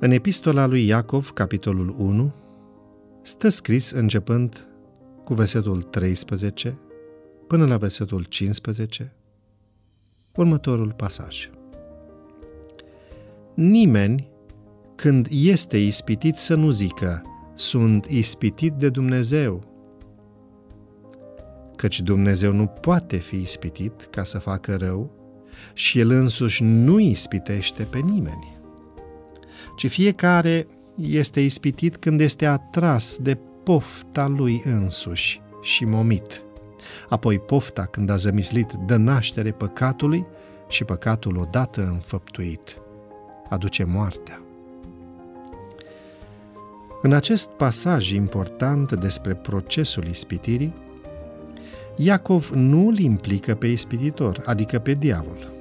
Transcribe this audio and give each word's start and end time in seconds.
În 0.00 0.10
epistola 0.10 0.66
lui 0.66 0.86
Iacov, 0.86 1.30
capitolul 1.30 1.94
1, 1.98 2.32
stă 3.22 3.48
scris 3.48 3.90
începând 3.90 4.66
cu 5.24 5.34
versetul 5.34 5.82
13 5.82 6.78
până 7.46 7.66
la 7.66 7.76
versetul 7.76 8.24
15 8.24 9.12
următorul 10.34 10.92
pasaj. 10.92 11.50
Nimeni, 13.54 14.28
când 14.94 15.26
este 15.30 15.78
ispitit, 15.78 16.36
să 16.36 16.54
nu 16.54 16.70
zică, 16.70 17.22
sunt 17.54 18.04
ispitit 18.04 18.72
de 18.72 18.88
Dumnezeu, 18.88 19.64
căci 21.76 22.00
Dumnezeu 22.00 22.52
nu 22.52 22.66
poate 22.66 23.16
fi 23.16 23.36
ispitit 23.36 24.00
ca 24.10 24.24
să 24.24 24.38
facă 24.38 24.76
rău 24.76 25.10
și 25.74 25.98
El 25.98 26.10
însuși 26.10 26.62
nu 26.62 26.98
ispitește 26.98 27.82
pe 27.82 27.98
nimeni 27.98 28.57
ci 29.78 29.90
fiecare 29.90 30.66
este 30.96 31.40
ispitit 31.40 31.96
când 31.96 32.20
este 32.20 32.46
atras 32.46 33.16
de 33.20 33.38
pofta 33.64 34.26
lui 34.26 34.62
însuși 34.64 35.40
și 35.62 35.84
momit. 35.84 36.42
Apoi 37.08 37.38
pofta, 37.38 37.84
când 37.84 38.10
a 38.10 38.16
zămislit, 38.16 38.72
dă 38.72 38.96
naștere 38.96 39.50
păcatului 39.50 40.26
și 40.68 40.84
păcatul 40.84 41.36
odată 41.36 41.86
înfăptuit 41.86 42.76
aduce 43.48 43.84
moartea. 43.84 44.42
În 47.02 47.12
acest 47.12 47.48
pasaj 47.48 48.10
important 48.10 48.92
despre 48.92 49.34
procesul 49.34 50.06
ispitirii, 50.06 50.74
Iacov 51.96 52.50
nu 52.54 52.86
îl 52.86 52.98
implică 52.98 53.54
pe 53.54 53.66
ispititor, 53.66 54.42
adică 54.44 54.78
pe 54.78 54.92
diavol– 54.92 55.52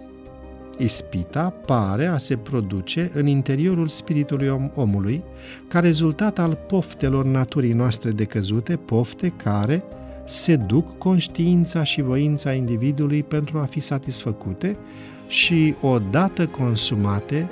Ispita 0.77 1.53
pare 1.65 2.05
a 2.05 2.17
se 2.17 2.37
produce 2.37 3.11
în 3.13 3.27
interiorul 3.27 3.87
spiritului 3.87 4.47
om, 4.47 4.69
omului, 4.75 5.23
ca 5.67 5.79
rezultat 5.79 6.39
al 6.39 6.59
poftelor 6.67 7.25
naturii 7.25 7.73
noastre 7.73 8.11
decăzute, 8.11 8.75
pofte 8.75 9.33
care 9.43 9.83
seduc 10.25 10.97
conștiința 10.97 11.83
și 11.83 12.01
voința 12.01 12.53
individului 12.53 13.23
pentru 13.23 13.57
a 13.57 13.63
fi 13.63 13.79
satisfăcute 13.79 14.77
și, 15.27 15.75
odată 15.81 16.47
consumate, 16.47 17.49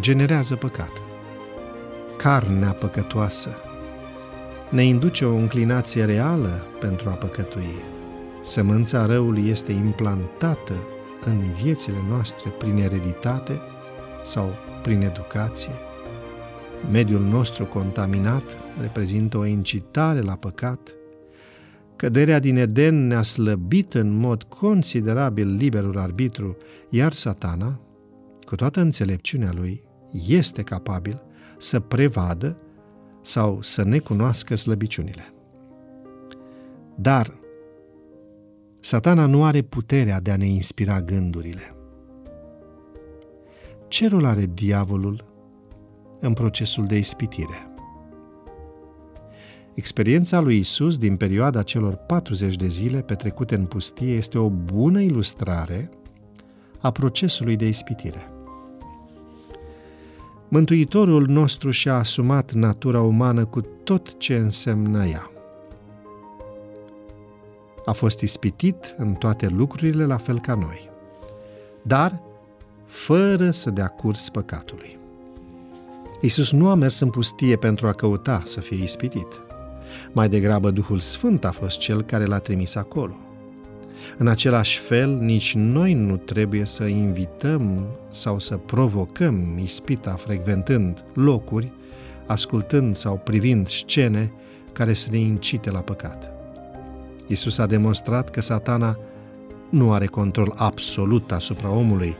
generează 0.00 0.54
păcat. 0.54 0.92
Carnea 2.16 2.70
păcătoasă 2.70 3.50
ne 4.68 4.84
induce 4.84 5.24
o 5.24 5.34
înclinație 5.34 6.04
reală 6.04 6.66
pentru 6.80 7.08
a 7.08 7.12
păcătui. 7.12 7.74
Sămânța 8.42 9.06
răului 9.06 9.48
este 9.48 9.72
implantată 9.72 10.74
în 11.24 11.52
viețile 11.62 11.96
noastre 12.08 12.50
prin 12.50 12.76
ereditate 12.76 13.60
sau 14.24 14.50
prin 14.82 15.02
educație. 15.02 15.72
Mediul 16.90 17.22
nostru 17.22 17.64
contaminat 17.64 18.42
reprezintă 18.80 19.38
o 19.38 19.44
incitare 19.44 20.20
la 20.20 20.34
păcat. 20.34 20.94
Căderea 21.96 22.38
din 22.38 22.56
Eden 22.56 23.06
ne-a 23.06 23.22
slăbit 23.22 23.94
în 23.94 24.10
mod 24.10 24.42
considerabil 24.42 25.54
liberul 25.56 25.98
arbitru, 25.98 26.56
iar 26.88 27.12
satana, 27.12 27.80
cu 28.44 28.54
toată 28.54 28.80
înțelepciunea 28.80 29.52
lui, 29.52 29.82
este 30.26 30.62
capabil 30.62 31.22
să 31.58 31.80
prevadă 31.80 32.56
sau 33.22 33.58
să 33.60 33.84
ne 33.84 33.98
cunoască 33.98 34.56
slăbiciunile. 34.56 35.32
Dar 36.94 37.37
Satana 38.80 39.26
nu 39.26 39.44
are 39.44 39.62
puterea 39.62 40.20
de 40.20 40.30
a 40.30 40.36
ne 40.36 40.46
inspira 40.46 41.00
gândurile. 41.00 41.74
Ce 43.88 44.08
rol 44.08 44.24
are 44.24 44.50
diavolul 44.54 45.24
în 46.20 46.32
procesul 46.32 46.86
de 46.86 46.98
ispitire? 46.98 47.72
Experiența 49.74 50.40
lui 50.40 50.58
Isus 50.58 50.98
din 50.98 51.16
perioada 51.16 51.62
celor 51.62 51.94
40 51.94 52.56
de 52.56 52.66
zile 52.66 53.00
petrecute 53.00 53.54
în 53.54 53.64
pustie 53.64 54.14
este 54.14 54.38
o 54.38 54.48
bună 54.48 55.00
ilustrare 55.00 55.90
a 56.80 56.90
procesului 56.90 57.56
de 57.56 57.68
ispitire. 57.68 58.30
Mântuitorul 60.48 61.26
nostru 61.26 61.70
și-a 61.70 61.94
asumat 61.94 62.52
natura 62.52 63.00
umană 63.00 63.44
cu 63.44 63.60
tot 63.60 64.18
ce 64.18 64.36
însemnă 64.36 65.06
ea– 65.06 65.30
a 67.88 67.92
fost 67.92 68.20
ispitit 68.20 68.94
în 68.98 69.12
toate 69.12 69.46
lucrurile 69.46 70.04
la 70.04 70.16
fel 70.16 70.40
ca 70.40 70.54
noi, 70.54 70.90
dar 71.82 72.20
fără 72.86 73.50
să 73.50 73.70
dea 73.70 73.88
curs 73.88 74.28
păcatului. 74.28 74.98
Isus 76.20 76.52
nu 76.52 76.68
a 76.68 76.74
mers 76.74 76.98
în 77.00 77.10
pustie 77.10 77.56
pentru 77.56 77.86
a 77.86 77.92
căuta 77.92 78.42
să 78.44 78.60
fie 78.60 78.82
ispitit. 78.82 79.26
Mai 80.12 80.28
degrabă 80.28 80.70
Duhul 80.70 80.98
Sfânt 80.98 81.44
a 81.44 81.50
fost 81.50 81.78
cel 81.78 82.02
care 82.02 82.24
l-a 82.24 82.38
trimis 82.38 82.74
acolo. 82.74 83.16
În 84.18 84.26
același 84.26 84.78
fel, 84.78 85.16
nici 85.16 85.54
noi 85.54 85.94
nu 85.94 86.16
trebuie 86.16 86.64
să 86.64 86.84
invităm 86.84 87.86
sau 88.08 88.38
să 88.38 88.56
provocăm 88.56 89.58
ispita 89.62 90.12
frecventând 90.12 91.04
locuri, 91.14 91.72
ascultând 92.26 92.96
sau 92.96 93.20
privind 93.24 93.68
scene 93.68 94.32
care 94.72 94.92
să 94.92 95.08
ne 95.10 95.18
incite 95.18 95.70
la 95.70 95.80
păcat. 95.80 96.37
Isus 97.28 97.58
a 97.58 97.66
demonstrat 97.66 98.30
că 98.30 98.40
satana 98.40 98.98
nu 99.70 99.92
are 99.92 100.06
control 100.06 100.52
absolut 100.56 101.32
asupra 101.32 101.70
omului, 101.70 102.16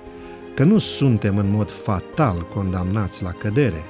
că 0.54 0.64
nu 0.64 0.78
suntem 0.78 1.38
în 1.38 1.50
mod 1.50 1.70
fatal 1.70 2.46
condamnați 2.54 3.22
la 3.22 3.30
cădere, 3.30 3.82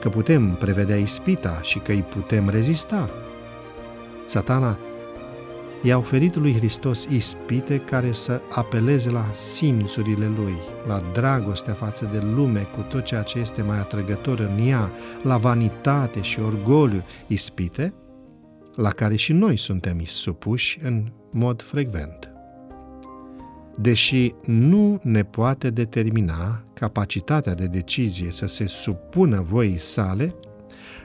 că 0.00 0.08
putem 0.08 0.54
prevedea 0.54 0.96
ispita 0.96 1.60
și 1.62 1.78
că 1.78 1.92
îi 1.92 2.02
putem 2.02 2.48
rezista. 2.48 3.10
Satana 4.26 4.78
i-a 5.82 5.98
oferit 5.98 6.36
lui 6.36 6.54
Hristos 6.54 7.04
ispite 7.04 7.78
care 7.78 8.12
să 8.12 8.40
apeleze 8.50 9.10
la 9.10 9.30
simțurile 9.32 10.30
lui, 10.36 10.54
la 10.86 11.02
dragostea 11.12 11.72
față 11.72 12.08
de 12.12 12.22
lume 12.34 12.60
cu 12.60 12.80
tot 12.80 13.04
ceea 13.04 13.22
ce 13.22 13.38
este 13.38 13.62
mai 13.62 13.78
atrăgător 13.78 14.38
în 14.38 14.68
ea, 14.68 14.90
la 15.22 15.36
vanitate 15.36 16.20
și 16.20 16.40
orgoliu, 16.40 17.02
ispite 17.26 17.94
la 18.74 18.90
care 18.90 19.14
și 19.14 19.32
noi 19.32 19.56
suntem 19.56 20.00
supuși 20.04 20.78
în 20.82 21.12
mod 21.30 21.62
frecvent. 21.62 22.30
Deși 23.76 24.30
nu 24.46 25.00
ne 25.02 25.24
poate 25.24 25.70
determina 25.70 26.62
capacitatea 26.74 27.54
de 27.54 27.66
decizie 27.66 28.30
să 28.30 28.46
se 28.46 28.66
supună 28.66 29.40
voii 29.40 29.78
sale, 29.78 30.34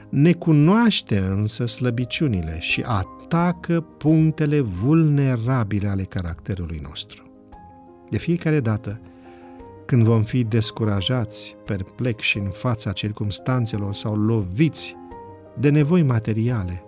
ne 0.08 0.32
cunoaște 0.32 1.18
însă 1.18 1.66
slăbiciunile 1.66 2.56
și 2.60 2.84
atacă 2.86 3.80
punctele 3.80 4.60
vulnerabile 4.60 5.88
ale 5.88 6.02
caracterului 6.02 6.80
nostru. 6.82 7.22
De 8.10 8.18
fiecare 8.18 8.60
dată, 8.60 9.00
când 9.86 10.02
vom 10.02 10.22
fi 10.22 10.44
descurajați, 10.44 11.56
perplexi 11.64 12.38
în 12.38 12.50
fața 12.50 12.92
circumstanțelor 12.92 13.94
sau 13.94 14.16
loviți 14.16 14.96
de 15.58 15.70
nevoi 15.70 16.02
materiale, 16.02 16.82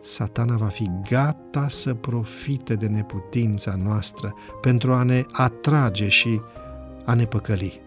satana 0.00 0.54
va 0.56 0.66
fi 0.66 0.90
gata 1.10 1.68
să 1.68 1.94
profite 1.94 2.74
de 2.74 2.86
neputința 2.86 3.74
noastră 3.82 4.34
pentru 4.60 4.92
a 4.92 5.02
ne 5.02 5.24
atrage 5.32 6.08
și 6.08 6.40
a 7.04 7.14
ne 7.14 7.24
păcăli. 7.24 7.80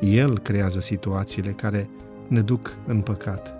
El 0.00 0.38
creează 0.38 0.80
situațiile 0.80 1.50
care 1.50 1.88
ne 2.28 2.40
duc 2.40 2.76
în 2.86 3.00
păcat, 3.00 3.54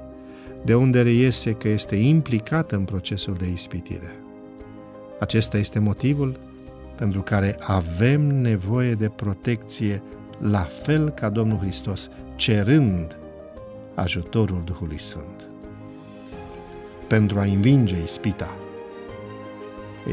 de 0.65 0.75
unde 0.75 1.03
reiese 1.03 1.53
că 1.53 1.69
este 1.69 1.97
implicat 1.97 2.73
în 2.73 2.85
procesul 2.85 3.35
de 3.35 3.49
ispitire. 3.51 4.21
Acesta 5.21 5.59
este 5.59 5.79
motivul 5.79 6.41
pentru 6.97 7.23
care 7.23 7.57
avem 7.61 8.21
nevoie 8.41 8.95
de 8.95 9.09
protecție 9.09 10.03
la 10.39 10.63
fel 10.63 11.11
ca 11.11 11.29
Domnul 11.29 11.59
Hristos, 11.59 12.09
cerând 12.35 13.19
ajutorul 13.95 14.63
Duhului 14.65 15.01
Sfânt 15.01 15.49
pentru 17.09 17.39
a 17.39 17.43
învinge 17.43 17.97
ispita. 18.03 18.57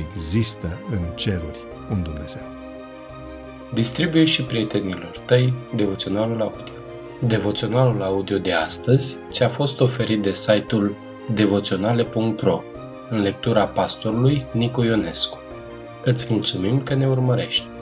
Există 0.05 0.79
în 0.91 1.01
ceruri 1.15 1.57
un 1.91 2.03
Dumnezeu. 2.03 2.41
Distribuie 3.73 4.25
și 4.25 4.43
prietenilor 4.43 5.21
tăi 5.25 5.53
devoționalul 5.75 6.41
audio. 6.41 6.73
Devoționalul 7.19 8.01
audio 8.01 8.37
de 8.37 8.51
astăzi 8.51 9.17
ți-a 9.31 9.49
fost 9.49 9.79
oferit 9.79 10.21
de 10.21 10.33
site-ul 10.33 10.95
devoționale.ro 11.33 12.61
în 13.09 13.21
lectura 13.21 13.67
pastorului 13.67 14.45
Nicu 14.51 14.83
Ionescu. 14.83 15.37
Îți 16.03 16.33
mulțumim 16.33 16.83
că 16.83 16.93
ne 16.93 17.07
urmărești! 17.07 17.72